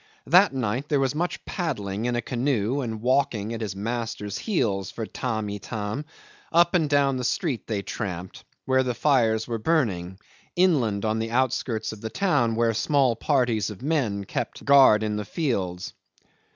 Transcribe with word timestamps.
That 0.25 0.51
night 0.51 0.89
there 0.89 0.99
was 0.99 1.13
much 1.13 1.45
paddling 1.45 2.05
in 2.05 2.15
a 2.15 2.23
canoe 2.23 2.81
and 2.81 3.03
walking 3.03 3.53
at 3.53 3.61
his 3.61 3.75
master's 3.75 4.39
heels 4.39 4.89
for 4.89 5.05
Tamb' 5.05 5.49
Itam: 5.51 6.05
up 6.51 6.73
and 6.73 6.89
down 6.89 7.17
the 7.17 7.23
street 7.23 7.67
they 7.67 7.83
tramped, 7.83 8.43
where 8.65 8.81
the 8.81 8.95
fires 8.95 9.47
were 9.47 9.59
burning, 9.59 10.17
inland 10.55 11.05
on 11.05 11.19
the 11.19 11.29
outskirts 11.29 11.91
of 11.93 12.01
the 12.01 12.09
town 12.09 12.55
where 12.55 12.73
small 12.73 13.15
parties 13.15 13.69
of 13.69 13.83
men 13.83 14.23
kept 14.23 14.65
guard 14.65 15.03
in 15.03 15.17
the 15.17 15.23
fields. 15.25 15.93